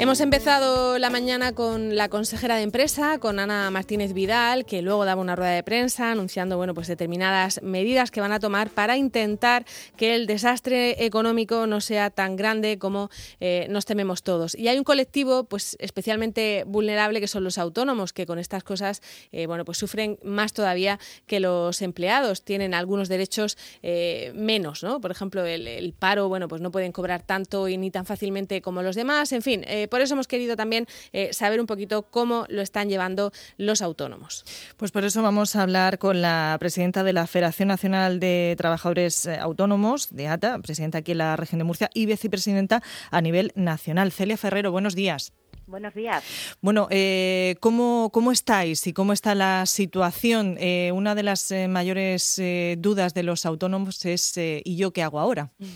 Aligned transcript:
Hemos 0.00 0.22
empezado 0.22 0.98
la 0.98 1.10
mañana 1.10 1.52
con 1.52 1.94
la 1.94 2.08
consejera 2.08 2.56
de 2.56 2.62
empresa, 2.62 3.18
con 3.18 3.38
Ana 3.38 3.70
Martínez 3.70 4.14
Vidal, 4.14 4.64
que 4.64 4.80
luego 4.80 5.04
daba 5.04 5.20
una 5.20 5.36
rueda 5.36 5.50
de 5.50 5.62
prensa 5.62 6.10
anunciando 6.10 6.56
bueno, 6.56 6.72
pues 6.72 6.86
determinadas 6.86 7.60
medidas 7.62 8.10
que 8.10 8.22
van 8.22 8.32
a 8.32 8.40
tomar 8.40 8.70
para 8.70 8.96
intentar 8.96 9.66
que 9.98 10.14
el 10.14 10.26
desastre 10.26 11.04
económico 11.04 11.66
no 11.66 11.82
sea 11.82 12.08
tan 12.08 12.36
grande 12.36 12.78
como 12.78 13.10
eh, 13.40 13.66
nos 13.68 13.84
tememos 13.84 14.22
todos. 14.22 14.54
Y 14.54 14.68
hay 14.68 14.78
un 14.78 14.84
colectivo 14.84 15.44
pues 15.44 15.76
especialmente 15.78 16.64
vulnerable 16.66 17.20
que 17.20 17.28
son 17.28 17.44
los 17.44 17.58
autónomos, 17.58 18.14
que 18.14 18.24
con 18.24 18.38
estas 18.38 18.64
cosas 18.64 19.02
eh, 19.32 19.44
bueno, 19.44 19.66
pues 19.66 19.76
sufren 19.76 20.18
más 20.24 20.54
todavía 20.54 20.98
que 21.26 21.40
los 21.40 21.82
empleados. 21.82 22.42
Tienen 22.42 22.72
algunos 22.72 23.10
derechos 23.10 23.58
eh, 23.82 24.32
menos, 24.34 24.82
¿no? 24.82 24.98
Por 25.02 25.10
ejemplo, 25.10 25.44
el, 25.44 25.68
el, 25.68 25.92
paro, 25.92 26.30
bueno, 26.30 26.48
pues 26.48 26.62
no 26.62 26.70
pueden 26.70 26.90
cobrar 26.90 27.20
tanto 27.20 27.68
y 27.68 27.76
ni 27.76 27.90
tan 27.90 28.06
fácilmente 28.06 28.62
como 28.62 28.80
los 28.80 28.96
demás. 28.96 29.32
En 29.32 29.42
fin, 29.42 29.62
por 29.90 30.00
eso 30.00 30.14
hemos 30.14 30.28
querido 30.28 30.56
también 30.56 30.86
eh, 31.12 31.32
saber 31.32 31.60
un 31.60 31.66
poquito 31.66 32.02
cómo 32.02 32.46
lo 32.48 32.62
están 32.62 32.88
llevando 32.88 33.32
los 33.58 33.82
autónomos. 33.82 34.44
Pues 34.76 34.90
por 34.90 35.04
eso 35.04 35.22
vamos 35.22 35.56
a 35.56 35.62
hablar 35.62 35.98
con 35.98 36.22
la 36.22 36.56
presidenta 36.58 37.02
de 37.04 37.12
la 37.12 37.26
Federación 37.26 37.68
Nacional 37.68 38.20
de 38.20 38.54
Trabajadores 38.56 39.26
eh, 39.26 39.36
Autónomos, 39.38 40.14
de 40.14 40.28
ATA, 40.28 40.58
presidenta 40.60 40.98
aquí 40.98 41.12
en 41.12 41.18
la 41.18 41.36
región 41.36 41.58
de 41.58 41.64
Murcia 41.64 41.90
y 41.92 42.06
vicepresidenta 42.06 42.82
a 43.10 43.20
nivel 43.20 43.52
nacional. 43.54 44.12
Celia 44.12 44.36
Ferrero, 44.36 44.72
buenos 44.72 44.94
días. 44.94 45.32
Buenos 45.70 45.94
días. 45.94 46.24
Bueno, 46.60 46.88
eh, 46.90 47.54
¿cómo, 47.60 48.10
¿cómo, 48.12 48.32
estáis 48.32 48.88
y 48.88 48.92
cómo 48.92 49.12
está 49.12 49.36
la 49.36 49.66
situación? 49.66 50.56
Eh, 50.58 50.90
una 50.92 51.14
de 51.14 51.22
las 51.22 51.48
eh, 51.52 51.68
mayores 51.68 52.40
eh, 52.40 52.74
dudas 52.76 53.14
de 53.14 53.22
los 53.22 53.46
autónomos 53.46 54.04
es 54.04 54.36
¿y 54.36 54.74
yo 54.74 54.92
qué 54.92 55.04
hago 55.04 55.20
ahora? 55.20 55.52
Mm. 55.58 55.66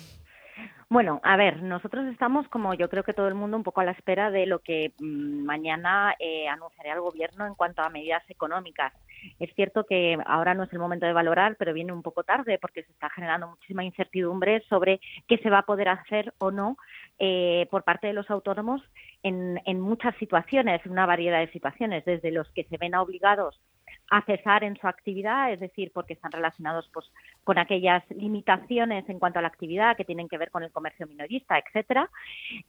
Bueno, 0.94 1.20
a 1.24 1.36
ver, 1.36 1.60
nosotros 1.60 2.06
estamos, 2.06 2.46
como 2.46 2.72
yo 2.72 2.88
creo 2.88 3.02
que 3.02 3.12
todo 3.12 3.26
el 3.26 3.34
mundo, 3.34 3.56
un 3.56 3.64
poco 3.64 3.80
a 3.80 3.84
la 3.84 3.90
espera 3.90 4.30
de 4.30 4.46
lo 4.46 4.60
que 4.60 4.92
mmm, 5.00 5.42
mañana 5.42 6.14
eh, 6.20 6.46
anunciaría 6.46 6.92
el 6.92 7.00
Gobierno 7.00 7.48
en 7.48 7.56
cuanto 7.56 7.82
a 7.82 7.88
medidas 7.88 8.22
económicas. 8.30 8.92
Es 9.40 9.52
cierto 9.56 9.86
que 9.86 10.16
ahora 10.24 10.54
no 10.54 10.62
es 10.62 10.72
el 10.72 10.78
momento 10.78 11.04
de 11.04 11.12
valorar, 11.12 11.56
pero 11.58 11.72
viene 11.72 11.92
un 11.92 12.02
poco 12.02 12.22
tarde 12.22 12.60
porque 12.60 12.84
se 12.84 12.92
está 12.92 13.10
generando 13.10 13.48
muchísima 13.48 13.82
incertidumbre 13.82 14.62
sobre 14.68 15.00
qué 15.26 15.38
se 15.38 15.50
va 15.50 15.58
a 15.58 15.66
poder 15.66 15.88
hacer 15.88 16.32
o 16.38 16.52
no 16.52 16.76
eh, 17.18 17.66
por 17.72 17.82
parte 17.82 18.06
de 18.06 18.12
los 18.12 18.30
autónomos 18.30 18.80
en, 19.24 19.60
en 19.66 19.80
muchas 19.80 20.14
situaciones, 20.18 20.86
una 20.86 21.06
variedad 21.06 21.40
de 21.40 21.50
situaciones, 21.50 22.04
desde 22.04 22.30
los 22.30 22.48
que 22.52 22.62
se 22.70 22.76
ven 22.76 22.94
obligados 22.94 23.60
a 24.10 24.22
cesar 24.22 24.64
en 24.64 24.76
su 24.76 24.86
actividad, 24.86 25.52
es 25.52 25.60
decir, 25.60 25.90
porque 25.92 26.12
están 26.12 26.32
relacionados 26.32 26.88
pues, 26.92 27.10
con 27.42 27.58
aquellas 27.58 28.02
limitaciones 28.10 29.08
en 29.08 29.18
cuanto 29.18 29.38
a 29.38 29.42
la 29.42 29.48
actividad 29.48 29.96
que 29.96 30.04
tienen 30.04 30.28
que 30.28 30.38
ver 30.38 30.50
con 30.50 30.62
el 30.62 30.70
comercio 30.70 31.06
minorista, 31.06 31.58
etcétera, 31.58 32.10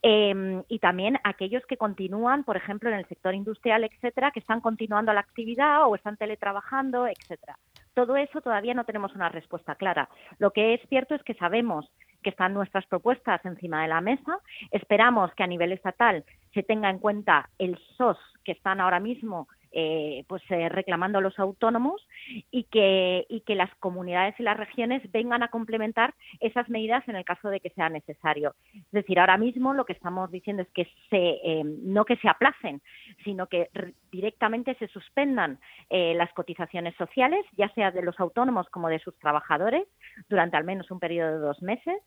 eh, 0.01 0.63
y 0.67 0.79
también 0.79 1.19
aquellos 1.23 1.65
que 1.65 1.77
continúan, 1.77 2.43
por 2.43 2.57
ejemplo, 2.57 2.89
en 2.89 2.95
el 2.95 3.07
sector 3.07 3.33
industrial, 3.35 3.83
etcétera, 3.83 4.31
que 4.31 4.39
están 4.39 4.61
continuando 4.61 5.13
la 5.13 5.19
actividad 5.19 5.87
o 5.87 5.95
están 5.95 6.17
teletrabajando, 6.17 7.07
etcétera. 7.07 7.57
Todo 7.93 8.17
eso 8.17 8.41
todavía 8.41 8.73
no 8.73 8.83
tenemos 8.83 9.15
una 9.15 9.29
respuesta 9.29 9.75
clara. 9.75 10.09
Lo 10.37 10.51
que 10.51 10.73
es 10.73 10.81
cierto 10.89 11.15
es 11.15 11.23
que 11.23 11.33
sabemos 11.33 11.89
que 12.21 12.31
están 12.31 12.53
nuestras 12.53 12.85
propuestas 12.87 13.45
encima 13.45 13.83
de 13.83 13.87
la 13.87 14.01
mesa. 14.01 14.39
Esperamos 14.71 15.33
que 15.35 15.43
a 15.43 15.47
nivel 15.47 15.71
estatal 15.71 16.25
se 16.53 16.63
tenga 16.63 16.89
en 16.89 16.99
cuenta 16.99 17.49
el 17.59 17.77
SOS 17.97 18.17
que 18.43 18.51
están 18.51 18.81
ahora 18.81 18.99
mismo 18.99 19.47
eh, 19.77 20.23
pues 20.27 20.41
eh, 20.49 20.69
reclamando 20.69 21.17
a 21.17 21.21
los 21.21 21.37
autónomos 21.37 22.01
y 22.49 22.63
que, 22.63 23.25
y 23.29 23.41
que 23.41 23.55
las 23.55 23.69
comunidades 23.75 24.33
y 24.39 24.43
las 24.43 24.55
regiones 24.55 25.01
vengan 25.11 25.43
a 25.43 25.49
complementar 25.49 26.13
esas 26.39 26.69
medidas 26.69 27.05
en 27.09 27.17
el 27.17 27.25
caso 27.25 27.49
de 27.49 27.59
que 27.59 27.69
sea 27.71 27.89
necesario. 27.89 28.55
Es 28.73 28.91
decir, 28.91 29.19
ahora 29.19 29.37
mismo 29.37 29.73
lo 29.73 29.85
que 29.85 29.91
estamos 29.91 30.31
diciendo 30.31 30.63
es 30.63 30.69
que 30.69 30.85
se, 31.09 31.39
eh, 31.43 31.63
no 31.65 32.05
que 32.05 32.15
se 32.17 32.29
aplacen, 32.29 32.81
sino 33.25 33.47
que 33.47 33.69
directamente 34.11 34.75
se 34.75 34.87
suspendan 34.87 35.59
eh, 35.89 36.13
las 36.15 36.31
cotizaciones 36.33 36.95
sociales, 36.95 37.45
ya 37.57 37.67
sea 37.73 37.91
de 37.91 38.01
los 38.01 38.17
autónomos 38.19 38.69
como 38.69 38.87
de 38.87 38.99
sus 38.99 39.17
trabajadores, 39.19 39.85
durante 40.29 40.55
al 40.55 40.63
menos 40.63 40.89
un 40.89 40.99
periodo 40.99 41.33
de 41.33 41.39
dos 41.39 41.61
meses 41.61 42.01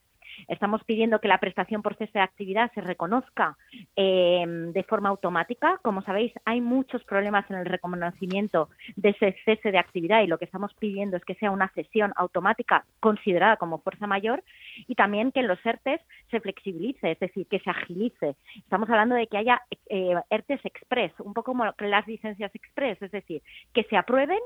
Estamos 0.46 0.84
pidiendo 0.84 1.20
que 1.20 1.28
la 1.28 1.38
prestación 1.38 1.82
por 1.82 1.96
cese 1.96 2.18
de 2.18 2.20
actividad 2.20 2.70
se 2.74 2.80
reconozca 2.80 3.56
eh, 3.96 4.44
de 4.46 4.82
forma 4.84 5.08
automática. 5.08 5.78
Como 5.82 6.02
sabéis, 6.02 6.32
hay 6.44 6.60
muchos 6.60 7.02
problemas 7.04 7.50
en 7.50 7.56
el 7.56 7.66
reconocimiento 7.66 8.68
de 8.96 9.10
ese 9.10 9.36
cese 9.44 9.72
de 9.72 9.78
actividad 9.78 10.22
y 10.22 10.26
lo 10.26 10.38
que 10.38 10.44
estamos 10.44 10.72
pidiendo 10.74 11.16
es 11.16 11.24
que 11.24 11.34
sea 11.34 11.50
una 11.50 11.68
cesión 11.70 12.12
automática 12.16 12.84
considerada 13.00 13.56
como 13.56 13.78
fuerza 13.78 14.06
mayor 14.06 14.42
y 14.86 14.94
también 14.94 15.32
que 15.32 15.40
en 15.40 15.48
los 15.48 15.64
ERTES 15.64 16.00
se 16.30 16.40
flexibilice, 16.40 17.12
es 17.12 17.18
decir, 17.18 17.46
que 17.46 17.60
se 17.60 17.70
agilice. 17.70 18.36
Estamos 18.56 18.88
hablando 18.88 19.14
de 19.14 19.26
que 19.26 19.38
haya 19.38 19.62
eh, 19.88 20.14
ERTES 20.30 20.64
express, 20.64 21.12
un 21.20 21.34
poco 21.34 21.52
como 21.52 21.64
las 21.78 22.06
licencias 22.06 22.54
express, 22.54 23.00
es 23.00 23.10
decir, 23.10 23.42
que 23.72 23.84
se 23.84 23.96
aprueben 23.96 24.38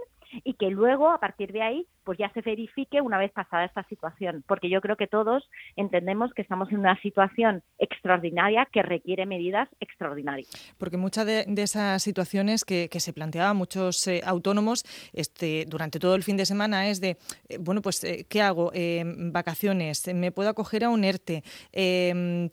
y 0.45 0.55
que 0.55 0.71
luego, 0.71 1.11
a 1.11 1.19
partir 1.19 1.53
de 1.53 1.63
ahí, 1.63 1.87
pues 2.05 2.19
ya 2.19 2.31
se 2.33 2.41
verifique 2.41 3.01
una 3.01 3.19
vez 3.19 3.33
pasada 3.33 3.65
esta 3.65 3.85
situación, 3.85 4.45
porque 4.47 4.69
yo 4.69 4.81
creo 4.81 4.97
que 4.97 5.07
todos 5.07 5.49
entendemos 5.77 6.33
que 6.35 6.43
estamos 6.43 6.71
en 6.73 6.79
una 6.79 7.01
situación 7.01 7.63
extraordinaria 7.79 8.67
que 8.73 8.83
requiere 8.83 9.27
medidas 9.27 9.69
extraordinarias. 9.81 10.51
Porque 10.79 10.97
muchas 10.97 11.27
de, 11.27 11.45
esas 11.57 12.03
situaciones 12.03 12.65
que, 12.65 12.89
que, 12.89 12.99
se 12.99 13.13
planteaban 13.13 13.57
muchos 13.57 14.07
eh, 14.09 14.21
autónomos 14.25 14.85
este, 15.13 15.65
durante 15.67 15.99
todo 15.99 16.15
el 16.15 16.23
fin 16.23 16.37
de 16.37 16.47
semana 16.47 16.89
es 16.89 17.01
de, 17.01 17.17
eh, 17.49 17.59
bueno, 17.59 17.83
pues, 17.83 18.03
eh, 18.05 18.27
¿qué 18.29 18.43
hago? 18.43 18.71
Eh, 18.75 19.05
vacaciones, 19.07 20.09
me 20.15 20.33
puedo 20.33 20.49
acoger 20.49 20.85
a 20.85 20.91
un 20.91 21.05
ERTE, 21.05 21.43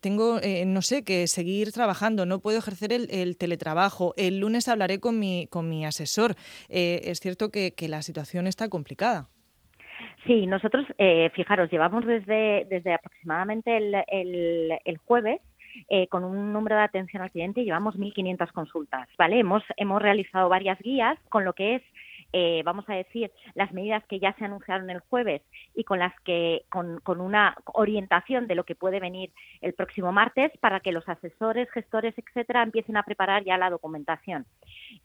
tengo, 0.02 0.40
no 0.66 0.82
sé, 0.82 1.04
que 1.04 1.28
seguir 1.28 1.72
trabajando, 1.72 2.26
no 2.26 2.40
puedo 2.40 2.60
ejercer 2.60 2.94
el, 2.94 3.10
el 3.12 3.38
teletrabajo, 3.38 4.14
el 4.18 4.40
lunes 4.40 4.68
hablaré 4.68 5.00
con 5.00 5.20
mi, 5.20 5.48
con 5.48 5.70
mi 5.70 5.86
asesor. 5.86 6.36
Es 6.68 7.20
cierto 7.20 7.50
que, 7.50 7.69
que 7.72 7.88
la 7.88 8.02
situación 8.02 8.48
está 8.48 8.70
complicada. 8.70 9.28
Sí, 10.26 10.48
nosotros, 10.48 10.86
eh, 10.98 11.30
fijaros, 11.34 11.70
llevamos 11.72 12.06
desde, 12.06 12.66
desde 12.70 12.94
aproximadamente 12.94 13.76
el, 13.78 13.96
el, 14.08 14.80
el 14.86 14.98
jueves 14.98 15.42
eh, 15.90 16.08
con 16.08 16.24
un 16.24 16.52
número 16.52 16.76
de 16.76 16.84
atención 16.84 17.22
al 17.22 17.32
cliente 17.32 17.64
llevamos 17.64 17.96
1.500 17.96 18.52
consultas, 18.52 19.08
¿vale? 19.18 19.40
Hemos, 19.40 19.64
hemos 19.78 20.02
realizado 20.02 20.50
varias 20.50 20.80
guías 20.80 21.18
con 21.30 21.46
lo 21.46 21.54
que 21.54 21.76
es 21.76 21.82
eh, 22.32 22.62
vamos 22.64 22.86
a 22.88 22.94
decir, 22.94 23.32
las 23.56 23.72
medidas 23.74 24.04
que 24.06 24.20
ya 24.20 24.34
se 24.34 24.46
anunciaron 24.46 24.90
el 24.90 25.00
jueves 25.00 25.42
y 25.76 25.84
con 25.84 26.00
las 26.00 26.14
que, 26.22 26.64
con, 26.70 27.00
una 27.20 27.56
orientación 27.74 28.48
de 28.48 28.56
lo 28.56 28.64
que 28.64 28.76
puede 28.76 29.00
venir 29.00 29.32
el 29.62 29.74
próximo 29.74 30.12
martes 30.12 30.52
para 30.60 30.80
que 30.80 30.92
los 30.92 31.08
asesores, 31.10 31.70
gestores, 31.72 32.14
etcétera, 32.18 32.64
empiecen 32.64 32.98
a 32.98 33.04
preparar 33.04 33.44
ya 33.44 33.58
la 33.58 33.70
documentación. 33.70 34.46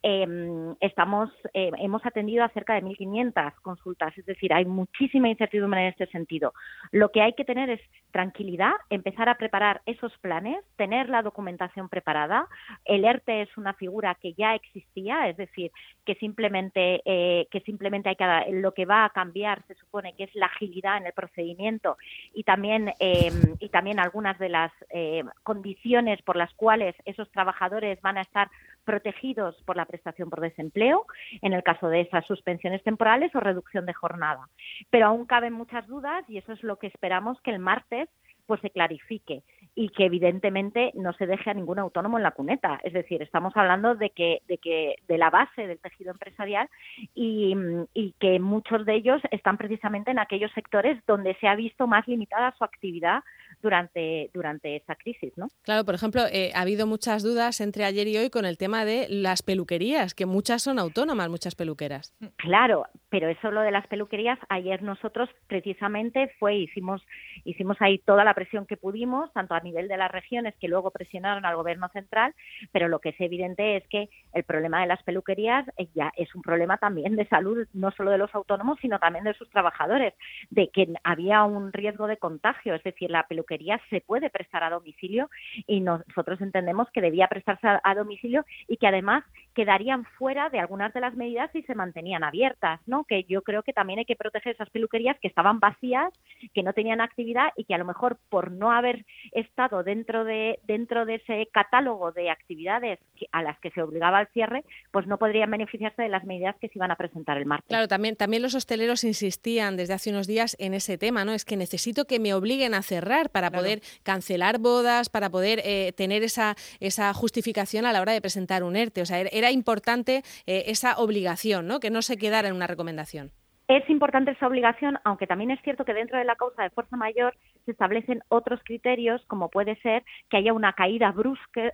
Eh, 0.02 0.74
estamos, 0.80 1.30
eh, 1.54 1.70
hemos 1.78 2.04
atendido 2.04 2.44
a 2.44 2.50
cerca 2.50 2.74
de 2.74 2.82
1.500 2.82 3.54
consultas, 3.62 4.16
es 4.18 4.26
decir, 4.26 4.52
hay 4.52 4.64
muchísima 4.64 5.28
incertidumbre 5.28 5.80
en 5.80 5.88
este 5.88 6.06
sentido. 6.06 6.52
Lo 6.92 7.10
que 7.10 7.22
hay 7.22 7.32
que 7.32 7.44
tener 7.44 7.70
es 7.70 7.80
tranquilidad, 8.10 8.72
empezar 8.90 9.28
a 9.28 9.36
preparar 9.36 9.80
esos 9.86 10.16
planes, 10.18 10.64
tener 10.76 11.08
la 11.08 11.22
documentación 11.22 11.88
preparada. 11.88 12.46
El 12.84 13.04
ERTE 13.04 13.42
es 13.42 13.56
una 13.56 13.74
figura 13.74 14.14
que 14.14 14.34
ya 14.34 14.54
existía, 14.54 15.28
es 15.28 15.36
decir, 15.36 15.72
que 16.04 16.14
simplemente 16.16 17.02
eh, 17.16 17.46
que 17.48 17.60
simplemente 17.60 18.08
hay 18.08 18.16
que 18.16 18.26
lo 18.50 18.74
que 18.74 18.86
va 18.86 19.04
a 19.04 19.10
cambiar 19.10 19.64
se 19.68 19.76
supone 19.76 20.14
que 20.16 20.24
es 20.24 20.34
la 20.34 20.46
agilidad 20.46 20.96
en 20.96 21.06
el 21.06 21.12
procedimiento 21.12 21.96
y 22.32 22.42
también 22.42 22.92
eh, 22.98 23.30
y 23.60 23.68
también 23.68 24.00
algunas 24.00 24.36
de 24.40 24.48
las 24.48 24.72
eh, 24.90 25.22
condiciones 25.44 26.20
por 26.22 26.34
las 26.34 26.52
cuales 26.54 26.96
esos 27.04 27.30
trabajadores 27.30 28.02
van 28.02 28.18
a 28.18 28.22
estar 28.22 28.50
protegidos 28.82 29.54
por 29.64 29.76
la 29.76 29.84
prestación 29.84 30.28
por 30.28 30.40
desempleo 30.40 31.06
en 31.40 31.52
el 31.52 31.62
caso 31.62 31.86
de 31.86 32.00
esas 32.00 32.26
suspensiones 32.26 32.82
temporales 32.82 33.32
o 33.36 33.38
reducción 33.38 33.86
de 33.86 33.94
jornada. 33.94 34.48
Pero 34.90 35.06
aún 35.06 35.24
caben 35.24 35.52
muchas 35.52 35.86
dudas 35.86 36.24
y 36.28 36.38
eso 36.38 36.52
es 36.52 36.64
lo 36.64 36.80
que 36.80 36.88
esperamos 36.88 37.40
que 37.42 37.52
el 37.52 37.60
martes 37.60 38.08
pues 38.46 38.60
se 38.60 38.70
clarifique 38.70 39.44
y 39.74 39.88
que 39.88 40.06
evidentemente 40.06 40.92
no 40.94 41.12
se 41.14 41.26
deje 41.26 41.50
a 41.50 41.54
ningún 41.54 41.78
autónomo 41.78 42.16
en 42.16 42.22
la 42.22 42.30
cuneta. 42.30 42.80
Es 42.84 42.92
decir, 42.92 43.22
estamos 43.22 43.56
hablando 43.56 43.94
de 43.94 44.10
que 44.10 44.42
de, 44.48 44.58
que, 44.58 44.96
de 45.08 45.18
la 45.18 45.30
base 45.30 45.66
del 45.66 45.78
tejido 45.78 46.12
empresarial 46.12 46.68
y, 47.14 47.54
y, 47.92 48.14
que 48.20 48.38
muchos 48.38 48.86
de 48.86 48.94
ellos 48.94 49.20
están 49.30 49.56
precisamente 49.56 50.10
en 50.10 50.18
aquellos 50.18 50.52
sectores 50.52 50.98
donde 51.06 51.34
se 51.36 51.48
ha 51.48 51.56
visto 51.56 51.86
más 51.86 52.06
limitada 52.06 52.54
su 52.56 52.64
actividad 52.64 53.22
durante, 53.62 54.30
durante 54.32 54.76
esa 54.76 54.94
crisis. 54.94 55.32
¿no? 55.36 55.48
Claro, 55.62 55.84
por 55.84 55.94
ejemplo, 55.94 56.22
eh, 56.30 56.52
ha 56.54 56.60
habido 56.60 56.86
muchas 56.86 57.22
dudas 57.22 57.60
entre 57.60 57.84
ayer 57.84 58.06
y 58.06 58.16
hoy 58.16 58.30
con 58.30 58.44
el 58.44 58.58
tema 58.58 58.84
de 58.84 59.06
las 59.08 59.42
peluquerías, 59.42 60.14
que 60.14 60.26
muchas 60.26 60.62
son 60.62 60.78
autónomas, 60.78 61.28
muchas 61.28 61.54
peluqueras. 61.54 62.14
Claro, 62.36 62.86
pero 63.14 63.28
eso 63.28 63.52
lo 63.52 63.60
de 63.60 63.70
las 63.70 63.86
peluquerías, 63.86 64.40
ayer 64.48 64.82
nosotros 64.82 65.30
precisamente 65.46 66.34
fue, 66.40 66.56
hicimos, 66.56 67.00
hicimos 67.44 67.76
ahí 67.78 67.98
toda 67.98 68.24
la 68.24 68.34
presión 68.34 68.66
que 68.66 68.76
pudimos, 68.76 69.32
tanto 69.32 69.54
a 69.54 69.60
nivel 69.60 69.86
de 69.86 69.96
las 69.96 70.10
regiones 70.10 70.56
que 70.60 70.66
luego 70.66 70.90
presionaron 70.90 71.46
al 71.46 71.54
gobierno 71.54 71.88
central, 71.90 72.34
pero 72.72 72.88
lo 72.88 72.98
que 72.98 73.10
es 73.10 73.20
evidente 73.20 73.76
es 73.76 73.86
que 73.86 74.08
el 74.32 74.42
problema 74.42 74.80
de 74.80 74.88
las 74.88 75.00
peluquerías 75.04 75.64
ya 75.94 76.12
es 76.16 76.34
un 76.34 76.42
problema 76.42 76.76
también 76.78 77.14
de 77.14 77.24
salud, 77.28 77.68
no 77.72 77.92
solo 77.92 78.10
de 78.10 78.18
los 78.18 78.34
autónomos, 78.34 78.80
sino 78.82 78.98
también 78.98 79.22
de 79.22 79.34
sus 79.34 79.48
trabajadores, 79.48 80.14
de 80.50 80.70
que 80.70 80.92
había 81.04 81.44
un 81.44 81.72
riesgo 81.72 82.08
de 82.08 82.16
contagio, 82.16 82.74
es 82.74 82.82
decir, 82.82 83.12
la 83.12 83.28
peluquería 83.28 83.80
se 83.90 84.00
puede 84.00 84.28
prestar 84.28 84.64
a 84.64 84.70
domicilio 84.70 85.30
y 85.68 85.82
nosotros 85.82 86.40
entendemos 86.40 86.90
que 86.90 87.00
debía 87.00 87.28
prestarse 87.28 87.68
a, 87.80 87.94
domicilio 87.94 88.44
y 88.66 88.76
que 88.76 88.88
además 88.88 89.22
quedarían 89.54 90.04
fuera 90.18 90.48
de 90.50 90.58
algunas 90.58 90.92
de 90.92 91.00
las 91.00 91.14
medidas 91.14 91.50
si 91.52 91.62
se 91.62 91.74
mantenían 91.74 92.24
abiertas, 92.24 92.80
¿no? 92.86 93.04
Que 93.04 93.24
yo 93.24 93.42
creo 93.42 93.62
que 93.62 93.72
también 93.72 94.00
hay 94.00 94.04
que 94.04 94.16
proteger 94.16 94.54
esas 94.54 94.70
peluquerías 94.70 95.18
que 95.20 95.28
estaban 95.28 95.60
vacías, 95.60 96.12
que 96.52 96.62
no 96.62 96.72
tenían 96.72 97.00
actividad 97.00 97.48
y 97.56 97.64
que 97.64 97.74
a 97.74 97.78
lo 97.78 97.84
mejor 97.84 98.18
por 98.28 98.50
no 98.50 98.72
haber 98.72 99.04
estado 99.32 99.82
dentro 99.82 100.24
de 100.24 100.58
dentro 100.64 101.06
de 101.06 101.16
ese 101.16 101.48
catálogo 101.52 102.12
de 102.12 102.30
actividades 102.30 102.98
a 103.32 103.42
las 103.42 103.58
que 103.60 103.70
se 103.70 103.82
obligaba 103.82 104.18
al 104.18 104.28
cierre, 104.28 104.64
pues 104.90 105.06
no 105.06 105.18
podrían 105.18 105.50
beneficiarse 105.50 106.02
de 106.02 106.08
las 106.08 106.24
medidas 106.24 106.56
que 106.60 106.68
se 106.68 106.78
iban 106.78 106.90
a 106.90 106.96
presentar 106.96 107.38
el 107.38 107.46
martes. 107.46 107.68
Claro, 107.68 107.88
también 107.88 108.16
también 108.16 108.42
los 108.42 108.54
hosteleros 108.54 109.04
insistían 109.04 109.76
desde 109.76 109.94
hace 109.94 110.10
unos 110.10 110.26
días 110.26 110.56
en 110.58 110.74
ese 110.74 110.98
tema, 110.98 111.24
¿no? 111.24 111.32
Es 111.32 111.44
que 111.44 111.56
necesito 111.56 112.06
que 112.06 112.18
me 112.18 112.34
obliguen 112.34 112.74
a 112.74 112.82
cerrar 112.82 113.30
para 113.30 113.50
poder 113.50 113.80
cancelar 114.02 114.58
bodas, 114.58 115.08
para 115.08 115.30
poder 115.30 115.60
eh, 115.64 115.92
tener 115.96 116.22
esa, 116.22 116.56
esa 116.80 117.12
justificación 117.14 117.86
a 117.86 117.92
la 117.92 118.00
hora 118.00 118.12
de 118.12 118.20
presentar 118.20 118.64
un 118.64 118.76
ERTE. 118.76 119.02
O 119.02 119.06
sea, 119.06 119.20
era 119.20 119.43
importante 119.50 120.22
eh, 120.46 120.64
esa 120.66 120.96
obligación, 120.98 121.66
¿no? 121.66 121.80
Que 121.80 121.90
no 121.90 122.02
se 122.02 122.16
quedara 122.16 122.48
en 122.48 122.54
una 122.54 122.66
recomendación. 122.66 123.32
Es 123.68 123.88
importante 123.88 124.32
esa 124.32 124.46
obligación, 124.46 124.98
aunque 125.04 125.26
también 125.26 125.50
es 125.50 125.60
cierto 125.62 125.84
que 125.84 125.94
dentro 125.94 126.18
de 126.18 126.24
la 126.24 126.36
causa 126.36 126.62
de 126.62 126.70
fuerza 126.70 126.96
mayor 126.96 127.34
se 127.64 127.72
establecen 127.72 128.22
otros 128.28 128.60
criterios, 128.64 129.24
como 129.26 129.50
puede 129.50 129.76
ser 129.76 130.04
que 130.30 130.36
haya 130.36 130.52
una 130.52 130.72
caída 130.72 131.12
brusca, 131.12 131.72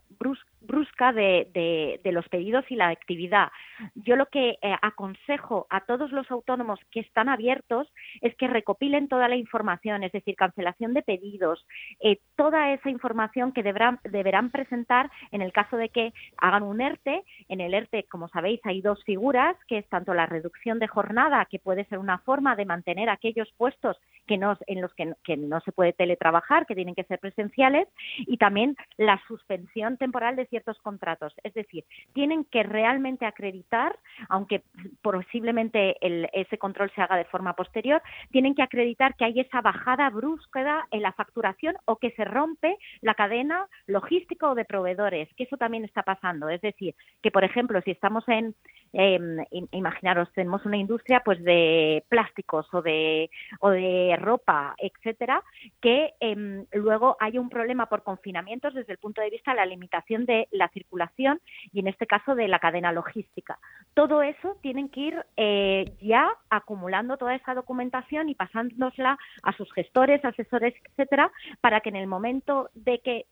brusca 0.61 1.13
de, 1.13 2.01
los 2.05 2.29
pedidos 2.29 2.65
y 2.71 2.77
la 2.77 2.89
actividad. 2.89 3.49
Yo 3.95 4.17
lo 4.17 4.27
que 4.27 4.59
eh, 4.63 4.77
aconsejo 4.83 5.67
a 5.71 5.81
todos 5.81 6.13
los 6.13 6.31
autónomos 6.31 6.79
que 6.91 7.01
están 7.01 7.29
abiertos 7.29 7.89
es 8.21 8.35
que 8.37 8.49
recopilen 8.49 9.09
toda 9.09 9.29
la 9.29 9.37
información, 9.37 10.03
es 10.03 10.13
decir, 10.13 10.37
cancelación 10.37 10.95
de 10.95 11.03
pedidos, 11.03 11.67
eh, 12.01 12.19
toda 12.37 12.73
esa 12.73 12.91
información 12.91 13.53
que 13.53 13.63
deberán, 13.63 14.01
deberán 14.05 14.51
presentar 14.51 15.11
en 15.33 15.43
el 15.43 15.53
caso 15.53 15.77
de 15.77 15.89
que 15.89 16.13
hagan 16.37 16.63
un 16.63 16.81
ERTE. 16.81 17.25
En 17.49 17.61
el 17.61 17.75
ERTE, 17.75 18.05
como 18.05 18.29
sabéis, 18.29 18.61
hay 18.65 18.81
dos 18.81 19.03
figuras, 19.05 19.57
que 19.67 19.79
es 19.79 19.89
tanto 19.89 20.15
la 20.15 20.27
reducción 20.27 20.79
de 20.79 20.89
jornada, 20.89 21.47
que 21.47 21.59
puede 21.59 21.85
ser 21.87 21.99
una 21.99 22.19
forma 22.19 22.57
de 22.57 22.65
mantener 22.65 23.09
aquellos 23.09 23.51
puestos 23.57 23.97
que 24.27 24.39
no, 24.39 24.57
en 24.67 24.81
los 24.81 24.93
que, 24.95 25.15
que 25.25 25.37
no 25.37 25.61
se 25.61 25.73
puede 25.73 25.80
teletrabajar, 25.93 26.67
que 26.67 26.75
tienen 26.75 26.95
que 26.95 27.05
ser 27.05 27.19
presenciales, 27.19 27.89
y 28.19 28.37
también 28.37 28.77
la 28.97 29.21
suspensión 29.27 29.97
temporal 29.97 30.37
de 30.37 30.47
ciertos 30.47 30.79
contratos. 30.81 31.35
Es 31.43 31.55
decir, 31.55 31.85
tienen 32.13 32.45
que 32.45 32.63
realmente 32.63 33.27
acreditar, 33.27 33.99
aunque 34.29 34.63
posiblemente 35.03 35.97
ese 36.33 36.59
control 36.59 36.91
se 36.95 37.03
haga 37.03 37.17
de 37.17 37.25
forma 37.25 37.55
posterior, 37.55 38.03
tienen 38.31 38.55
que 38.55 38.63
acreditar 38.63 39.15
que 39.17 39.25
hay 39.25 39.41
esa 39.41 39.61
bajada 39.61 40.11
brusca 40.11 40.51
en 40.91 41.03
la 41.03 41.13
facturación 41.13 41.77
o 41.85 41.97
que 41.97 42.11
se 42.13 42.25
rompe 42.25 42.77
la 43.01 43.15
cadena 43.15 43.67
logística 43.87 44.51
o 44.51 44.55
de 44.55 44.65
proveedores, 44.65 45.29
que 45.35 45.45
eso 45.45 45.57
también 45.57 45.85
está 45.85 46.03
pasando. 46.03 46.49
Es 46.49 46.61
decir, 46.61 46.95
que 47.23 47.31
por 47.31 47.45
ejemplo, 47.45 47.81
si 47.83 47.91
estamos 47.91 48.29
en, 48.29 48.55
em, 48.93 49.45
imaginaros, 49.73 50.33
tenemos 50.33 50.65
una 50.67 50.77
industria 50.77 51.21
pues 51.25 51.43
de 51.43 52.05
plásticos 52.09 52.67
o 52.73 52.83
de, 52.83 53.31
o 53.61 53.71
de 53.71 54.17
ropa, 54.21 54.75
etcétera, 54.79 55.43
que 55.81 56.15
em, 56.21 56.67
luego 56.73 57.17
hay 57.21 57.39
un 57.39 57.49
problema 57.49 57.87
por 57.87 58.03
confinamientos 58.03 58.75
desde 58.75 58.93
el 58.93 58.99
punto 58.99 59.21
de 59.21 59.31
vista 59.31 59.53
de 59.53 59.59
la 59.59 59.67
limitación 59.67 60.27
de 60.27 60.49
la 60.51 60.69
circulación 60.69 61.41
y 61.73 61.81
en 61.81 61.89
este 61.89 62.07
caso 62.07 62.35
de 62.35 62.49
la 62.49 62.59
cadena 62.59 62.93
logística. 62.93 63.59
Todo 63.95 64.23
eso 64.23 64.57
tienen 64.63 64.89
que 64.89 65.01
ir 65.01 65.27
eh, 65.37 65.93
ya 66.01 66.29
acumulando 66.49 67.17
toda 67.17 67.35
esa 67.35 67.55
documentación 67.55 68.29
y 68.29 68.35
pasándosla 68.35 69.19
a 69.43 69.53
sus 69.57 69.73
gestores, 69.73 70.25
asesores, 70.25 70.75
etcétera, 70.91 71.31
para 71.61 71.81
que 71.81 71.91
en 71.91 71.97
el 71.97 72.07
momento 72.07 72.71
de 72.75 73.01
que 73.01 73.27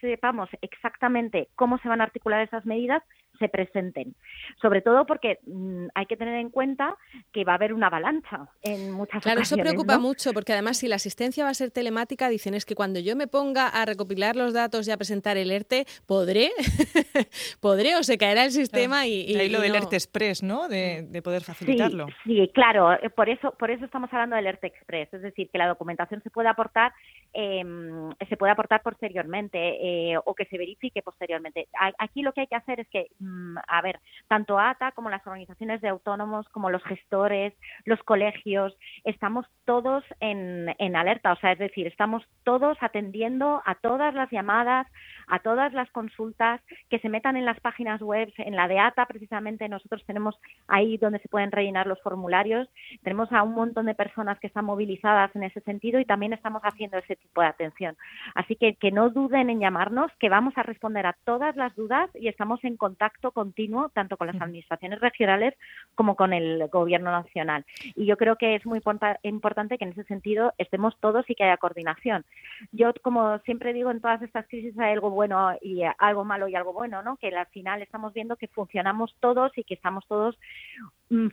sepamos 0.00 0.48
exactamente 0.62 1.48
cómo 1.56 1.78
se 1.78 1.88
van 1.88 2.00
a 2.00 2.04
articular 2.04 2.40
esas 2.42 2.64
medidas, 2.66 3.02
se 3.44 3.48
presenten. 3.48 4.14
Sobre 4.60 4.80
todo 4.80 5.04
porque 5.04 5.38
mm, 5.46 5.88
hay 5.94 6.06
que 6.06 6.16
tener 6.16 6.36
en 6.36 6.50
cuenta 6.50 6.96
que 7.32 7.44
va 7.44 7.52
a 7.52 7.54
haber 7.56 7.74
una 7.74 7.88
avalancha 7.88 8.48
en 8.62 8.92
muchas 8.92 9.22
Claro, 9.22 9.42
eso 9.42 9.56
preocupa 9.56 9.98
mucho 9.98 10.32
porque 10.32 10.52
además 10.52 10.78
si 10.78 10.88
la 10.88 10.96
asistencia 10.96 11.44
va 11.44 11.50
a 11.50 11.54
ser 11.54 11.70
telemática, 11.70 12.28
dicen 12.28 12.54
es 12.54 12.64
que 12.64 12.74
cuando 12.74 13.00
yo 13.00 13.16
me 13.16 13.26
ponga 13.26 13.68
a 13.68 13.84
recopilar 13.84 14.36
los 14.36 14.54
datos 14.54 14.88
y 14.88 14.92
a 14.92 14.96
presentar 14.96 15.36
el 15.36 15.50
ERTE, 15.50 15.86
podré, 16.06 16.50
podré 17.60 17.96
o 17.96 18.02
se 18.02 18.16
caerá 18.16 18.44
el 18.44 18.50
sistema 18.50 19.06
y, 19.06 19.24
y, 19.30 19.34
Ahí 19.36 19.50
lo 19.50 19.60
del 19.60 19.74
ERTE 19.74 19.96
Express, 19.96 20.42
¿no? 20.42 20.68
De, 20.68 21.20
poder 21.22 21.42
facilitarlo. 21.42 22.06
Sí, 22.24 22.50
claro, 22.52 22.92
eh, 22.92 23.10
por 23.10 23.28
eso, 23.28 23.54
por 23.58 23.70
eso 23.70 23.84
estamos 23.84 24.12
hablando 24.12 24.36
del 24.36 24.46
ERTE 24.46 24.68
Express, 24.68 25.12
es 25.12 25.22
decir, 25.22 25.48
que 25.50 25.58
la 25.58 25.68
documentación 25.68 26.22
se 26.22 26.30
puede 26.30 26.48
aportar, 26.48 26.92
em, 27.32 28.10
se 28.28 28.36
puede 28.36 28.52
aportar 28.52 28.82
posteriormente 28.82 29.58
eh, 29.58 30.18
o 30.22 30.34
que 30.34 30.44
se 30.46 30.58
verifique 30.58 31.02
posteriormente. 31.02 31.68
Aquí 31.98 32.22
lo 32.22 32.32
que 32.32 32.42
hay 32.42 32.46
que 32.46 32.56
hacer 32.56 32.80
es 32.80 32.88
que 32.88 33.08
Mm, 33.24 33.33
a 33.66 33.82
ver, 33.82 34.00
tanto 34.28 34.58
ATA 34.58 34.92
como 34.92 35.10
las 35.10 35.26
organizaciones 35.26 35.80
de 35.80 35.88
autónomos, 35.88 36.48
como 36.50 36.70
los 36.70 36.82
gestores, 36.84 37.54
los 37.84 38.02
colegios, 38.02 38.76
estamos 39.04 39.46
todos 39.64 40.04
en, 40.20 40.74
en 40.78 40.96
alerta, 40.96 41.32
o 41.32 41.36
sea, 41.36 41.52
es 41.52 41.58
decir, 41.58 41.86
estamos 41.86 42.22
todos 42.44 42.76
atendiendo 42.80 43.62
a 43.64 43.74
todas 43.76 44.14
las 44.14 44.30
llamadas, 44.30 44.86
a 45.26 45.38
todas 45.38 45.72
las 45.72 45.90
consultas 45.90 46.60
que 46.90 46.98
se 46.98 47.08
metan 47.08 47.36
en 47.36 47.44
las 47.44 47.58
páginas 47.60 48.00
web, 48.00 48.32
en 48.38 48.56
la 48.56 48.68
de 48.68 48.78
ATA 48.78 49.06
precisamente. 49.06 49.68
Nosotros 49.68 50.04
tenemos 50.06 50.38
ahí 50.68 50.96
donde 50.98 51.18
se 51.20 51.28
pueden 51.28 51.52
rellenar 51.52 51.86
los 51.86 52.00
formularios, 52.02 52.68
tenemos 53.02 53.32
a 53.32 53.42
un 53.42 53.54
montón 53.54 53.86
de 53.86 53.94
personas 53.94 54.38
que 54.38 54.46
están 54.46 54.64
movilizadas 54.64 55.34
en 55.34 55.44
ese 55.44 55.60
sentido 55.60 55.98
y 56.00 56.04
también 56.04 56.32
estamos 56.32 56.62
haciendo 56.62 56.98
ese 56.98 57.16
tipo 57.16 57.40
de 57.40 57.48
atención. 57.48 57.96
Así 58.34 58.56
que 58.56 58.74
que 58.74 58.90
no 58.90 59.10
duden 59.10 59.50
en 59.50 59.60
llamarnos, 59.60 60.10
que 60.18 60.28
vamos 60.28 60.54
a 60.56 60.62
responder 60.62 61.06
a 61.06 61.16
todas 61.24 61.56
las 61.56 61.74
dudas 61.74 62.10
y 62.14 62.28
estamos 62.28 62.62
en 62.64 62.76
contacto 62.76 63.13
continuo 63.32 63.88
tanto 63.90 64.16
con 64.16 64.26
las 64.26 64.40
administraciones 64.40 65.00
regionales 65.00 65.54
como 65.94 66.16
con 66.16 66.32
el 66.32 66.68
gobierno 66.68 67.10
nacional. 67.10 67.64
Y 67.94 68.06
yo 68.06 68.16
creo 68.16 68.36
que 68.36 68.54
es 68.54 68.66
muy 68.66 68.80
importante 69.22 69.78
que 69.78 69.84
en 69.84 69.92
ese 69.92 70.04
sentido 70.04 70.52
estemos 70.58 70.96
todos 71.00 71.28
y 71.28 71.34
que 71.34 71.44
haya 71.44 71.56
coordinación. 71.56 72.24
Yo, 72.72 72.92
como 73.02 73.38
siempre 73.40 73.72
digo, 73.72 73.90
en 73.90 74.00
todas 74.00 74.22
estas 74.22 74.46
crisis 74.48 74.78
hay 74.78 74.92
algo 74.92 75.10
bueno 75.10 75.56
y 75.60 75.82
algo 75.98 76.24
malo 76.24 76.48
y 76.48 76.54
algo 76.54 76.72
bueno, 76.72 77.02
¿no? 77.02 77.16
Que 77.16 77.28
al 77.28 77.46
final 77.46 77.82
estamos 77.82 78.12
viendo 78.12 78.36
que 78.36 78.48
funcionamos 78.48 79.14
todos 79.20 79.56
y 79.56 79.64
que 79.64 79.74
estamos 79.74 80.04
todos 80.06 80.38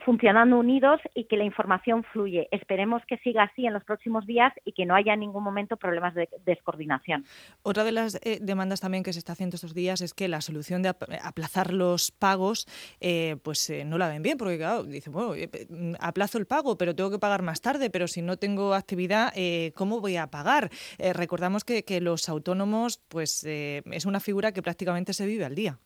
funcionando 0.06 0.58
unidos 0.58 1.00
y 1.14 1.26
que 1.26 1.38
la 1.38 1.44
información 1.44 2.04
fluye. 2.04 2.48
Esperemos 2.52 3.02
que 3.08 3.18
siga 3.18 3.44
así 3.44 3.66
en 3.66 3.74
los 3.74 3.84
próximos 3.84 4.26
días 4.26 4.54
y 4.66 4.74
que 4.74 4.86
no 4.86 4.96
haya 4.96 5.14
en 5.14 5.22
ningún 5.22 5.44
momento 5.44 5.78
problemas 5.78 6.16
de 6.16 6.30
descoordinación. 6.46 7.26
Otra 7.64 7.84
de 7.84 7.92
las 7.92 8.16
eh, 8.24 8.40
demandas 8.42 8.82
también 8.82 9.04
que 9.04 9.14
se 9.14 9.20
está 9.20 9.34
haciendo 9.34 9.56
estos 9.56 9.74
días 9.74 10.02
es 10.02 10.14
que 10.14 10.28
la 10.28 10.42
solución 10.42 10.82
de 10.82 10.90
aplazar 10.90 11.74
los 11.74 12.12
pagos, 12.12 12.68
eh, 13.00 13.38
pues 13.44 13.70
eh, 13.70 13.86
no 13.86 13.98
la 13.98 14.10
ven 14.10 14.24
bien, 14.24 14.38
porque 14.38 14.58
claro, 14.58 14.84
dice, 14.84 15.10
bueno, 15.10 15.36
eh, 15.36 15.50
mm, 15.70 15.94
aplazo 16.00 16.38
el 16.38 16.46
pago, 16.46 16.78
pero 16.78 16.96
tengo 16.96 17.12
que 17.12 17.20
pagar 17.20 17.42
más 17.42 17.62
tarde, 17.62 17.90
pero 17.90 18.08
si 18.08 18.22
no 18.22 18.38
tengo 18.38 18.74
actividad, 18.74 19.34
¿cómo 19.76 20.00
voy 20.02 20.18
a 20.18 20.28
pagar? 20.28 20.70
recordamos 21.00 21.64
que, 21.64 21.84
que, 21.84 22.02
los 22.02 22.30
autónomos, 22.30 23.00
pues 23.08 23.44
es 23.44 24.06
una 24.06 24.20
figura 24.20 24.52
que 24.52 24.62
prácticamente 24.62 25.14
se 25.14 25.26
vive 25.26 25.46
al 25.46 25.56
día. 25.56 25.80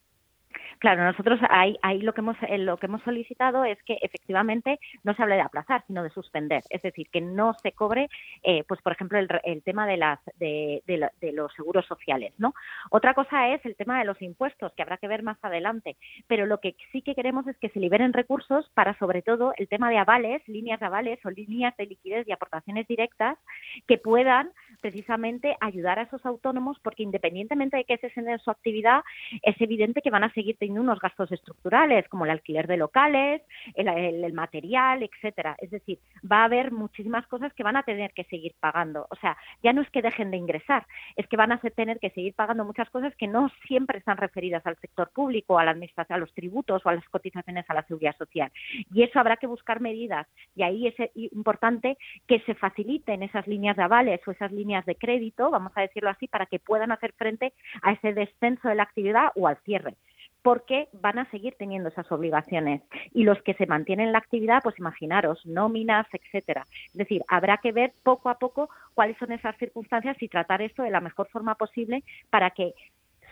Claro, 0.86 1.04
nosotros 1.04 1.40
ahí, 1.50 1.80
ahí 1.82 2.00
lo 2.00 2.14
que 2.14 2.22
hemos 2.22 2.38
eh, 2.48 2.60
lo 2.60 2.78
que 2.78 2.86
hemos 2.86 3.02
solicitado 3.02 3.66
es 3.66 3.82
que 3.86 3.98
efectivamente 4.04 4.80
no 5.04 5.16
se 5.16 5.24
hable 5.24 5.34
de 5.34 5.42
aplazar, 5.42 5.84
sino 5.88 6.04
de 6.04 6.12
suspender, 6.12 6.62
es 6.70 6.84
decir, 6.84 7.10
que 7.10 7.22
no 7.22 7.56
se 7.64 7.72
cobre, 7.72 8.08
eh, 8.44 8.64
pues 8.68 8.84
por 8.84 8.92
ejemplo 8.92 9.18
el, 9.18 9.28
el 9.46 9.64
tema 9.64 9.88
de 9.88 9.98
las 9.98 10.20
de, 10.38 10.84
de, 10.86 11.32
los 11.32 11.52
seguros 11.54 11.88
sociales, 11.88 12.34
¿no? 12.38 12.54
Otra 12.92 13.16
cosa 13.16 13.50
es 13.50 13.66
el 13.66 13.76
tema 13.76 13.98
de 13.98 14.06
los 14.06 14.22
impuestos 14.22 14.74
que 14.74 14.84
habrá 14.84 14.98
que 14.98 15.08
ver 15.08 15.24
más 15.24 15.40
adelante, 15.42 15.98
pero 16.28 16.46
lo 16.46 16.60
que 16.60 16.76
sí 16.92 17.02
que 17.02 17.16
queremos 17.16 17.48
es 17.48 17.58
que 17.58 17.70
se 17.70 17.80
liberen 17.80 18.14
recursos 18.14 18.70
para 18.76 18.96
sobre 19.00 19.24
todo 19.24 19.54
el 19.58 19.68
tema 19.68 19.90
de 19.90 19.98
avales, 19.98 20.48
líneas 20.48 20.80
de 20.80 20.86
avales 20.86 21.18
o 21.26 21.32
líneas 21.32 21.76
de 21.78 21.88
liquidez 21.88 22.28
y 22.28 22.32
aportaciones 22.32 22.88
directas 22.88 23.40
que 23.88 23.98
puedan 23.98 24.52
precisamente 24.86 25.58
ayudar 25.62 25.98
a 25.98 26.04
esos 26.04 26.24
autónomos 26.28 26.78
porque 26.84 27.02
independientemente 27.02 27.76
de 27.76 27.86
que 27.86 27.98
cesen 27.98 28.30
en 28.30 28.38
su 28.38 28.52
actividad 28.52 29.02
es 29.42 29.60
evidente 29.60 30.04
que 30.04 30.12
van 30.12 30.24
a 30.24 30.32
seguir 30.34 30.58
teniendo 30.60 30.82
unos 30.82 31.00
gastos 31.00 31.32
estructurales 31.32 32.08
como 32.08 32.26
el 32.26 32.30
alquiler 32.30 32.68
de 32.68 32.78
locales, 32.78 33.42
el, 33.74 34.32
material, 34.34 35.02
etcétera. 35.02 35.56
Es 35.58 35.72
decir, 35.72 35.98
va 36.32 36.42
a 36.42 36.44
haber 36.44 36.72
muchísimas 36.72 37.26
cosas 37.26 37.52
que 37.54 37.64
van 37.64 37.78
a 37.78 37.82
tener 37.82 38.12
que 38.14 38.26
seguir 38.26 38.54
pagando. 38.60 39.08
O 39.10 39.16
sea, 39.16 39.36
ya 39.64 39.74
no 39.74 39.82
es 39.82 39.90
que 39.90 40.04
dejen 40.04 40.30
de 40.30 40.38
ingresar, 40.38 40.86
es 41.16 41.26
que 41.28 41.36
van 41.36 41.52
a 41.52 41.58
tener 41.58 41.98
que 42.00 42.12
seguir 42.12 42.36
pagando 42.36 42.64
muchas 42.64 42.88
cosas 42.92 43.16
que 43.16 43.26
no 43.26 43.50
siempre 43.68 43.98
están 43.98 44.18
referidas 44.18 44.64
al 44.68 44.78
sector 44.78 45.10
público, 45.10 45.58
a 45.58 45.66
la 45.66 45.72
administración, 45.72 46.18
a 46.18 46.20
los 46.20 46.34
tributos 46.36 46.86
o 46.86 46.90
a 46.90 46.94
las 46.94 47.10
cotizaciones 47.10 47.66
a 47.68 47.74
la 47.74 47.88
seguridad 47.88 48.16
social. 48.18 48.52
Y 48.94 49.02
eso 49.02 49.20
habrá 49.20 49.38
que 49.38 49.48
buscar 49.48 49.82
medidas. 49.82 50.28
Y 50.56 50.62
ahí 50.62 50.86
es 50.86 50.96
importante 51.16 51.98
que 52.28 52.40
se 52.42 52.54
faciliten 52.54 53.24
esas 53.24 53.48
líneas 53.48 53.78
de 53.78 53.84
avales 53.84 54.22
o 54.28 54.32
esas 54.32 54.52
líneas 54.52 54.75
de 54.84 54.96
crédito, 54.96 55.52
vamos 55.52 55.72
a 55.76 55.82
decirlo 55.82 56.10
así, 56.10 56.28
para 56.28 56.48
que 56.48 56.60
puedan 56.60 56.92
hacer 56.92 57.14
frente 57.14 57.54
a 57.82 57.94
ese 57.94 58.14
descenso 58.14 58.68
de 58.68 58.76
la 58.76 58.84
actividad 58.84 59.32
o 59.36 59.48
al 59.48 59.58
cierre 59.58 59.96
porque 60.46 60.90
van 60.94 61.18
a 61.18 61.28
seguir 61.32 61.56
teniendo 61.58 61.90
esas 61.90 62.12
obligaciones. 62.12 62.84
Y 63.16 63.24
los 63.24 63.42
que 63.42 63.56
se 63.56 63.66
mantienen 63.66 64.06
en 64.06 64.12
la 64.12 64.20
actividad, 64.20 64.62
pues 64.62 64.78
imaginaros, 64.78 65.44
nóminas, 65.44 66.06
etcétera. 66.14 66.68
Es 66.92 66.94
decir, 66.94 67.24
habrá 67.28 67.58
que 67.58 67.72
ver 67.72 67.94
poco 68.04 68.30
a 68.30 68.38
poco 68.38 68.70
cuáles 68.94 69.18
son 69.18 69.32
esas 69.32 69.58
circunstancias 69.58 70.22
y 70.22 70.28
tratar 70.28 70.62
esto 70.62 70.84
de 70.84 70.92
la 70.92 71.02
mejor 71.02 71.30
forma 71.30 71.56
posible 71.56 72.04
para 72.30 72.52
que 72.52 72.76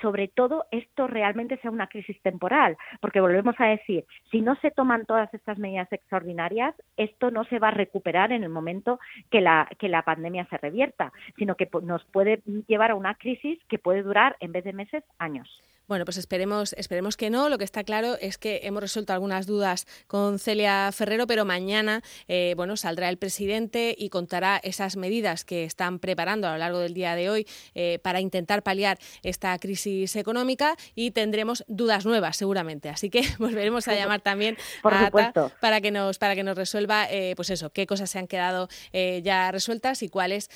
sobre 0.04 0.28
todo 0.28 0.66
esto 0.70 1.08
realmente 1.08 1.58
sea 1.58 1.72
una 1.72 1.88
crisis 1.88 2.22
temporal, 2.22 2.78
porque 3.00 3.22
volvemos 3.22 3.56
a 3.58 3.68
decir, 3.68 4.04
si 4.30 4.42
no 4.42 4.56
se 4.58 4.70
toman 4.70 5.06
todas 5.06 5.34
estas 5.34 5.58
medidas 5.58 5.92
extraordinarias, 5.94 6.76
esto 6.98 7.32
no 7.32 7.46
se 7.46 7.58
va 7.58 7.70
a 7.70 7.72
recuperar 7.72 8.34
en 8.34 8.44
el 8.44 8.50
momento 8.50 9.00
que 9.32 9.40
la, 9.40 9.70
que 9.80 9.88
la 9.88 10.02
pandemia 10.02 10.46
se 10.50 10.58
revierta, 10.58 11.14
sino 11.38 11.56
que 11.56 11.70
nos 11.84 12.04
puede 12.06 12.42
llevar 12.68 12.92
a 12.92 12.96
una 12.96 13.16
crisis 13.16 13.58
que 13.70 13.80
puede 13.80 14.04
durar, 14.04 14.36
en 14.42 14.52
vez 14.52 14.66
de 14.66 14.74
meses, 14.74 15.06
años. 15.20 15.50
Bueno, 15.88 16.06
pues 16.06 16.16
esperemos, 16.16 16.74
esperemos 16.74 17.18
que 17.18 17.30
no. 17.30 17.50
Lo 17.50 17.58
que 17.58 17.66
está 17.66 17.84
claro 17.84 18.18
es 18.22 18.38
que 18.38 18.62
hemos 18.64 18.82
resuelto 18.82 19.12
algunas 19.12 19.46
dudas 19.46 19.86
con 20.08 20.40
Celia 20.40 20.90
Ferrero, 20.94 21.28
pero 21.28 21.44
mañana 21.44 22.02
eh, 22.30 22.54
bueno, 22.56 22.78
saldrá 22.78 23.10
el 23.10 23.18
presidente 23.18 23.94
y 23.98 24.08
contará 24.08 24.62
esas 24.64 24.96
medidas 24.96 25.44
que 25.44 25.66
están 25.66 26.00
preparando 26.00 26.48
a 26.48 26.54
lo 26.54 26.58
largo 26.58 26.80
del 26.80 26.94
día 26.94 27.16
de 27.16 27.30
hoy 27.30 27.48
eh, 27.76 28.00
para 28.02 28.22
intentar 28.22 28.64
paliar 28.64 28.98
esta 29.24 29.58
crisis 29.60 30.16
económica 30.16 30.78
y 30.96 31.12
tendremos 31.12 31.66
dudas 31.68 32.06
nuevas 32.06 32.38
seguramente. 32.38 32.88
Así 32.88 33.10
que 33.10 33.22
volveremos 33.38 33.88
a 33.90 33.96
llamar 33.96 34.22
también 34.22 34.58
a 34.84 35.08
ATA 35.08 35.52
para 35.60 35.82
que 35.82 35.92
nos, 35.92 36.18
para 36.18 36.36
que 36.36 36.44
nos 36.44 36.56
resuelva 36.56 37.08
eh, 37.12 37.34
pues 37.36 37.50
eso, 37.50 37.72
qué 37.72 37.86
cosas 37.88 38.10
se 38.10 38.20
han 38.20 38.28
quedado 38.28 38.70
ya 38.94 39.52
resueltas 39.52 40.02
y 40.02 40.10
cuáles 40.10 40.50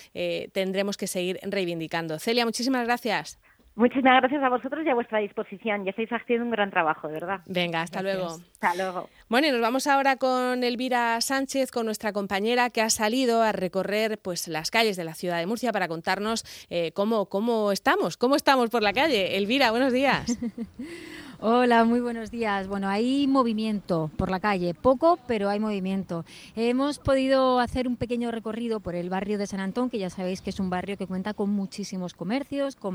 tendremos 0.53 0.95
que 0.95 1.07
seguir 1.07 1.39
reivindicando. 1.43 2.19
Celia, 2.19 2.45
muchísimas 2.45 2.85
gracias. 2.85 3.39
Muchísimas 3.77 4.21
gracias 4.21 4.41
a 4.41 4.49
vosotros 4.49 4.83
y 4.83 4.89
a 4.89 4.95
vuestra 4.95 5.19
disposición. 5.19 5.85
Ya 5.85 5.91
estáis 5.91 6.09
haciendo 6.09 6.45
un 6.45 6.49
gran 6.49 6.71
trabajo, 6.71 7.07
de 7.07 7.13
verdad. 7.13 7.41
Venga, 7.45 7.83
hasta 7.83 8.01
luego. 8.01 8.25
Hasta 8.25 8.73
luego. 8.73 9.07
Bueno, 9.29 9.47
y 9.47 9.51
nos 9.51 9.61
vamos 9.61 9.85
ahora 9.85 10.15
con 10.15 10.63
Elvira 10.63 11.21
Sánchez, 11.21 11.69
con 11.69 11.85
nuestra 11.85 12.11
compañera 12.11 12.71
que 12.71 12.81
ha 12.81 12.89
salido 12.89 13.43
a 13.43 13.51
recorrer 13.51 14.17
pues 14.17 14.47
las 14.47 14.71
calles 14.71 14.97
de 14.97 15.03
la 15.03 15.13
ciudad 15.13 15.37
de 15.37 15.45
Murcia 15.45 15.71
para 15.71 15.87
contarnos 15.87 16.43
eh, 16.71 16.91
cómo, 16.93 17.27
cómo 17.27 17.71
estamos, 17.71 18.17
cómo 18.17 18.35
estamos 18.35 18.71
por 18.71 18.81
la 18.81 18.93
calle. 18.93 19.37
Elvira, 19.37 19.69
buenos 19.69 19.93
días. 19.93 20.39
Hola, 21.39 21.83
muy 21.83 21.99
buenos 21.99 22.31
días. 22.31 22.67
Bueno, 22.67 22.89
hay 22.89 23.27
movimiento 23.27 24.09
por 24.17 24.31
la 24.31 24.39
calle, 24.39 24.73
poco, 24.73 25.19
pero 25.27 25.49
hay 25.49 25.59
movimiento. 25.59 26.25
Hemos 26.55 26.97
podido 26.97 27.59
hacer 27.59 27.87
un 27.87 27.95
pequeño 27.95 28.31
recorrido 28.31 28.79
por 28.79 28.95
el 28.95 29.11
barrio 29.11 29.37
de 29.37 29.45
San 29.45 29.59
Antón, 29.59 29.91
que 29.91 29.99
ya 29.99 30.09
sabéis 30.09 30.41
que 30.41 30.49
es 30.49 30.59
un 30.59 30.71
barrio 30.71 30.97
que 30.97 31.05
cuenta 31.05 31.35
con 31.35 31.51
muchísimos 31.51 32.15
comercios, 32.15 32.75
con 32.75 32.85